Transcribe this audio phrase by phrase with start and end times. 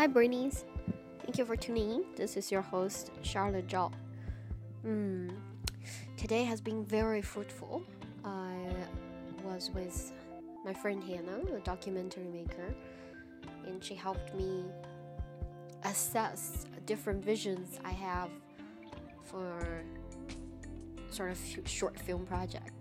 [0.00, 0.64] Hi, Brainies.
[1.22, 2.04] Thank you for tuning in.
[2.16, 3.92] This is your host, Charlotte Zhao.
[4.82, 5.30] Mm,
[6.16, 7.82] today has been very fruitful.
[8.24, 8.56] I
[9.44, 10.10] was with
[10.64, 12.74] my friend Hannah, a documentary maker,
[13.66, 14.64] and she helped me
[15.84, 18.30] assess different visions I have
[19.24, 19.82] for
[21.10, 22.72] sort of short film project.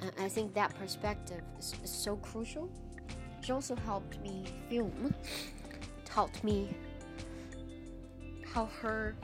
[0.00, 2.70] And I think that perspective is, is so crucial.
[3.40, 5.12] She also helped me film,
[6.18, 6.68] taught me
[8.52, 9.14] how her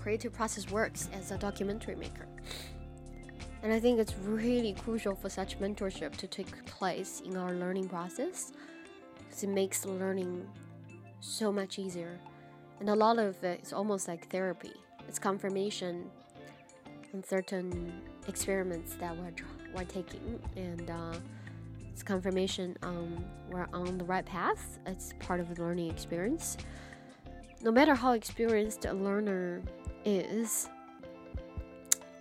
[0.00, 2.28] creative process works as a documentary maker.
[3.64, 7.88] And I think it's really crucial for such mentorship to take place in our learning
[7.88, 8.52] process
[9.18, 10.46] because it makes learning
[11.18, 12.20] so much easier.
[12.78, 14.74] And a lot of it is almost like therapy.
[15.08, 16.08] It's confirmation
[17.12, 19.34] on certain experiments that we're,
[19.74, 21.14] we're taking, and uh,
[21.98, 24.78] it's confirmation um, we're on the right path.
[24.86, 26.56] It's part of the learning experience.
[27.60, 29.62] No matter how experienced a learner
[30.04, 30.68] is,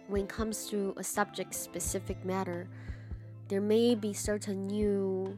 [0.08, 2.68] when it comes to a subject specific matter,
[3.50, 5.38] there may be certain new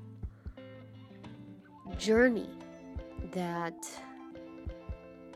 [1.97, 2.49] journey
[3.33, 3.75] that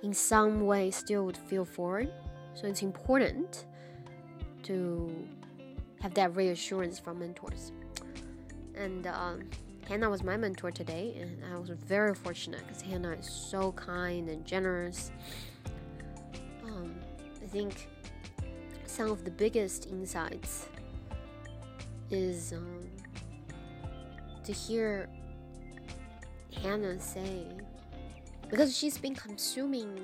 [0.02, 2.10] in some way still would feel foreign.
[2.54, 3.66] So it's important
[4.64, 5.14] to
[6.00, 7.74] have that reassurance from mentors.
[8.76, 9.50] And um,
[9.88, 14.30] Hannah was my mentor today, and I was very fortunate because Hannah is so kind
[14.30, 15.12] and generous.
[16.64, 16.96] Um,
[17.44, 17.90] I think
[18.86, 20.68] some of the biggest insights
[22.10, 22.90] is um,
[24.44, 25.10] to hear
[26.62, 27.48] Hannah say,
[28.50, 30.00] because she's been consuming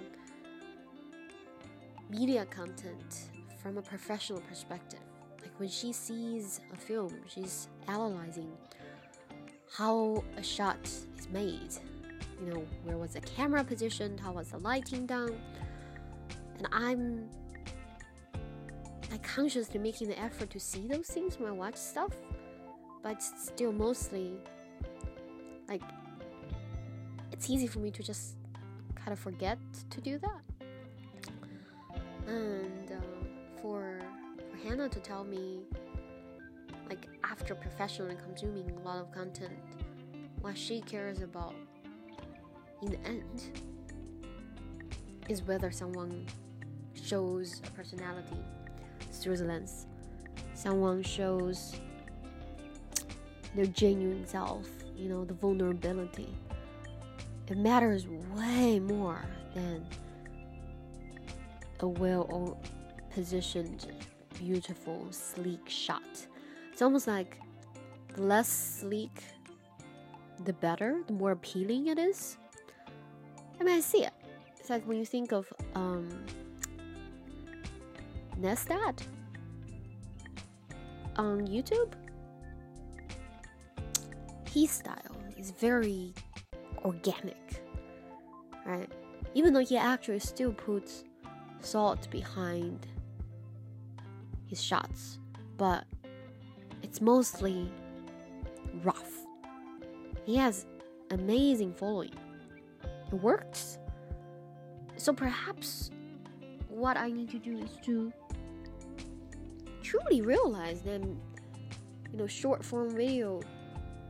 [2.10, 3.30] media content
[3.62, 5.00] from a professional perspective.
[5.42, 8.52] Like when she sees a film, she's analyzing
[9.72, 11.74] how a shot is made.
[12.42, 15.40] You know, where was the camera positioned, how was the lighting done.
[16.58, 17.30] And I'm
[19.12, 22.14] like consciously making the effort to see those things when I watch stuff,
[23.02, 24.34] but still mostly
[25.68, 25.82] like
[27.32, 28.36] it's easy for me to just
[28.96, 29.58] kind of forget
[29.92, 30.42] to do that.
[32.28, 33.09] And for
[34.64, 35.62] Hannah to tell me,
[36.88, 39.54] like after professionally consuming a lot of content,
[40.42, 41.56] what she cares about
[42.82, 43.62] in the end
[45.28, 46.26] is whether someone
[46.94, 48.38] shows a personality
[49.12, 49.86] through the lens.
[50.54, 51.76] Someone shows
[53.56, 56.30] their genuine self, you know, the vulnerability.
[57.48, 59.26] It matters way more
[59.56, 59.86] than
[61.80, 62.62] a well
[63.12, 63.88] positioned,
[64.40, 66.28] beautiful, sleek shot.
[66.72, 67.38] It's almost like
[68.16, 69.22] the less sleek,
[70.46, 72.38] the better, the more appealing it is.
[73.60, 74.14] I mean, I see it.
[74.58, 76.08] It's like when you think of um,
[78.40, 79.02] Neistat
[81.18, 81.92] on YouTube.
[84.50, 86.14] His style is very
[86.86, 87.62] organic,
[88.66, 88.90] right?
[89.36, 91.04] Even though he actually still puts
[91.62, 92.88] thought behind
[94.50, 95.20] his shots,
[95.58, 95.86] but
[96.82, 97.72] it's mostly
[98.84, 99.12] rough.
[100.26, 100.66] He has
[101.12, 102.14] amazing following.
[103.12, 103.78] It works.
[104.98, 105.92] So perhaps
[106.68, 108.12] what I need to do is to
[109.84, 113.42] truly realize that you know short form video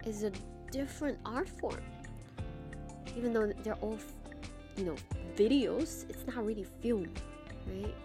[0.05, 0.31] is a
[0.71, 1.81] different art form.
[3.17, 3.97] Even though they're all
[4.77, 4.95] you know
[5.35, 7.07] videos, it's not really film
[7.67, 7.95] right?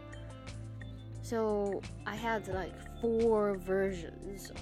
[1.24, 4.60] So I had like four versions of,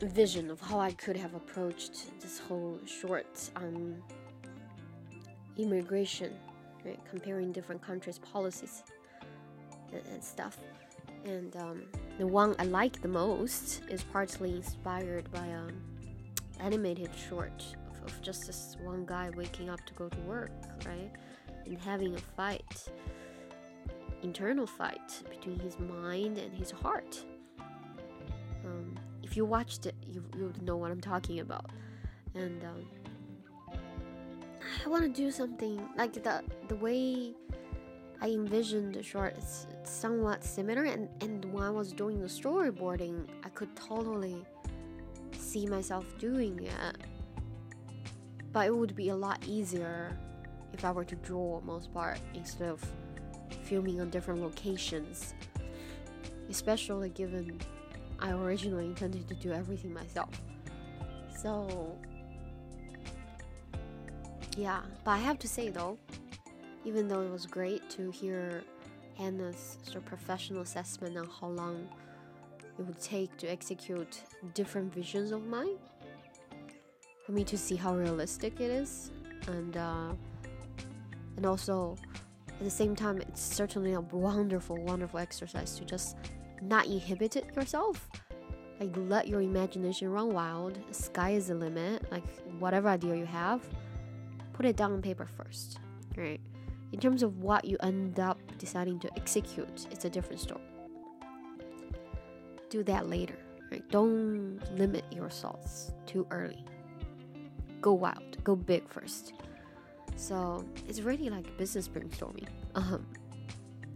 [0.00, 3.96] of vision of how I could have approached this whole short um,
[5.58, 6.32] immigration,
[6.84, 7.00] right?
[7.10, 8.84] Comparing different countries' policies
[9.92, 10.58] and, and stuff.
[11.24, 11.82] And um,
[12.20, 15.82] the one I like the most is partly inspired by an um,
[16.60, 20.52] animated short of, of just this one guy waking up to go to work,
[20.86, 21.10] right?
[21.66, 22.88] and having a fight,
[24.22, 27.24] internal fight between his mind and his heart.
[28.64, 31.70] Um, if you watched it, you, would know what I'm talking about.
[32.34, 33.78] And um,
[34.84, 37.34] I want to do something like the the way
[38.20, 40.84] I envisioned the short is somewhat similar.
[40.84, 44.44] And and when I was doing the storyboarding, I could totally
[45.32, 46.96] see myself doing it.
[48.52, 50.16] But it would be a lot easier
[50.72, 52.84] if I were to draw most part instead of
[53.64, 55.34] filming on different locations.
[56.48, 57.60] Especially given
[58.18, 60.30] I originally intended to do everything myself.
[61.36, 61.96] So
[64.56, 65.98] yeah, but I have to say though,
[66.84, 68.62] even though it was great to hear
[69.16, 71.88] Hannah's sort of professional assessment on how long
[72.78, 74.22] it would take to execute
[74.54, 75.76] different visions of mine,
[77.24, 79.10] for me to see how realistic it is,
[79.46, 80.12] and uh,
[81.36, 81.96] and also
[82.60, 86.18] at the same time, it's certainly a wonderful, wonderful exercise to just
[86.60, 88.06] not inhibit it yourself.
[88.78, 90.78] Like let your imagination run wild.
[90.90, 92.10] Sky is the limit.
[92.12, 92.24] Like
[92.58, 93.66] whatever idea you have,
[94.52, 95.78] put it down on paper first,
[96.18, 96.40] right?
[96.92, 100.60] In terms of what you end up deciding to execute, it's a different story.
[102.68, 103.38] Do that later,
[103.72, 103.88] right?
[103.90, 106.62] Don't limit your thoughts too early.
[107.80, 109.32] Go wild, go big first.
[110.20, 112.46] So it's really like business brainstorming.
[112.74, 113.06] Um,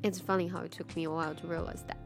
[0.03, 1.99] it's funny how it took me a while to realize that,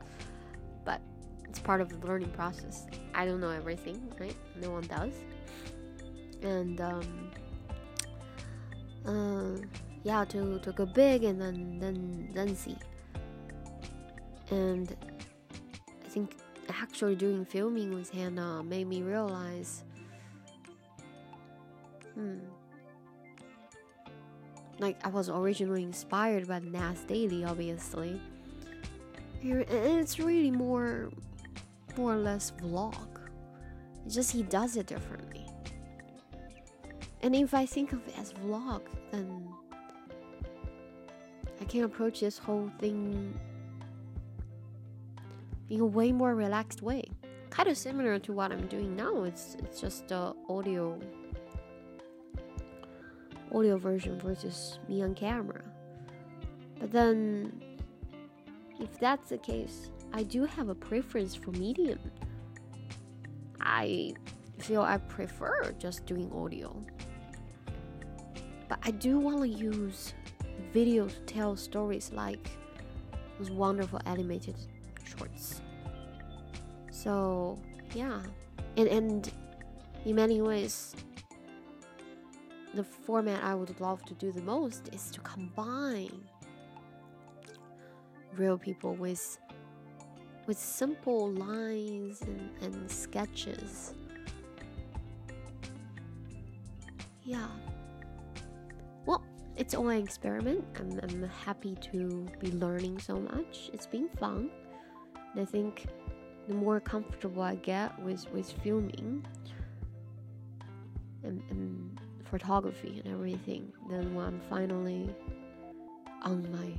[0.84, 1.00] but
[1.44, 2.88] it's part of the learning process.
[3.14, 4.34] I don't know everything, right?
[4.60, 5.14] No one does,
[6.42, 7.30] and um,
[9.06, 9.64] uh,
[10.02, 12.76] yeah, to to go big and then then then see.
[14.50, 14.96] And
[16.04, 16.34] I think
[16.68, 19.84] actually doing filming with Hannah made me realize,
[22.14, 22.38] hmm,
[24.78, 28.20] like I was originally inspired by Nas Daily, obviously.
[29.42, 31.10] And it's really more,
[31.96, 33.08] more or less vlog.
[34.04, 35.46] It's just he does it differently.
[37.22, 39.48] And if I think of it as vlog, then
[41.60, 43.38] I can approach this whole thing
[45.68, 47.04] in a way more relaxed way.
[47.50, 49.24] Kind of similar to what I'm doing now.
[49.24, 50.98] It's it's just the audio
[53.54, 55.62] audio version versus me on camera.
[56.78, 57.60] But then,
[58.80, 61.98] if that's the case, I do have a preference for medium.
[63.60, 64.14] I
[64.58, 66.74] feel I prefer just doing audio.
[68.68, 70.14] But I do want to use
[70.72, 72.50] video to tell stories like
[73.38, 74.56] those wonderful animated
[75.04, 75.62] shorts.
[76.90, 77.58] So,
[77.94, 78.20] yeah.
[78.76, 79.32] And, and
[80.04, 80.94] in many ways,
[82.74, 86.24] the format I would love to do the most is to combine
[88.36, 89.38] real people with
[90.46, 93.92] with simple lines and, and sketches.
[97.22, 97.46] Yeah.
[99.04, 99.22] Well,
[99.56, 100.64] it's all an experiment.
[100.80, 103.68] I'm, I'm happy to be learning so much.
[103.74, 104.48] It's been fun.
[105.34, 105.86] And I think
[106.48, 109.26] the more comfortable I get with, with filming
[111.22, 111.97] and, and
[112.30, 113.72] photography and everything.
[113.88, 115.14] Then when I'm finally
[116.22, 116.72] on my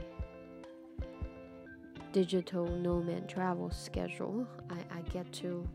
[2.12, 5.68] digital nomad travel schedule, I, I get to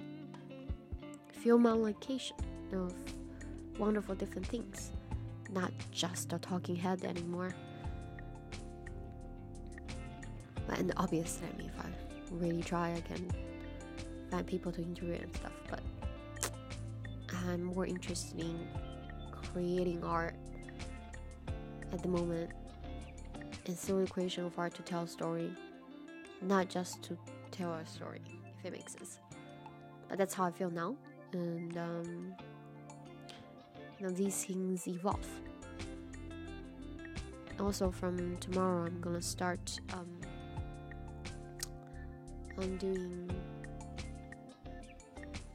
[1.32, 2.36] film on location
[2.72, 2.94] of
[3.78, 4.92] wonderful different things,
[5.50, 7.54] not just a talking head anymore.
[10.70, 11.88] And obviously, I mean, if I
[12.32, 13.30] really try, I can
[14.30, 15.80] find people to interview and stuff, but
[17.46, 18.66] I'm more interested in
[19.52, 20.34] creating art
[21.92, 22.50] at the moment
[23.66, 25.50] and still the creation of art to tell a story,
[26.42, 27.16] not just to
[27.50, 28.20] tell a story,
[28.58, 29.18] if it makes sense.
[30.08, 30.96] But that's how I feel now,
[31.32, 32.34] and um,
[33.98, 35.26] you know these things evolve.
[37.60, 40.20] Also, from tomorrow, I'm gonna start um,
[42.58, 43.30] on doing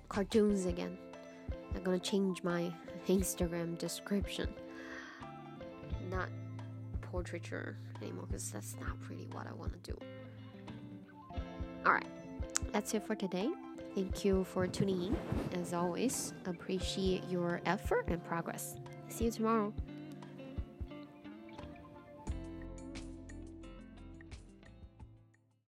[0.08, 0.98] cartoons again.
[1.75, 2.72] I'm gonna change my
[3.08, 4.50] Instagram description,
[6.10, 6.29] not
[7.01, 9.98] portraiture anymore, because that's not really what I want to do.
[11.86, 12.08] Alright,
[12.72, 13.50] that's it for today.
[13.96, 15.18] Thank you for tuning in.
[15.60, 18.75] As always, appreciate your effort and progress.
[19.10, 19.74] See you tomorrow.